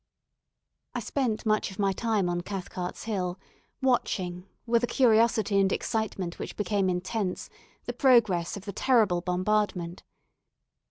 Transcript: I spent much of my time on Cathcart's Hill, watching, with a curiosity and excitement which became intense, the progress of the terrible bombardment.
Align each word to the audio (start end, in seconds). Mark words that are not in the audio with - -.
I 0.95 0.99
spent 0.99 1.45
much 1.45 1.69
of 1.69 1.77
my 1.77 1.91
time 1.91 2.27
on 2.27 2.41
Cathcart's 2.41 3.03
Hill, 3.03 3.39
watching, 3.83 4.47
with 4.65 4.83
a 4.83 4.87
curiosity 4.87 5.59
and 5.59 5.71
excitement 5.71 6.39
which 6.39 6.55
became 6.57 6.89
intense, 6.89 7.51
the 7.85 7.93
progress 7.93 8.57
of 8.57 8.65
the 8.65 8.73
terrible 8.73 9.21
bombardment. 9.21 10.01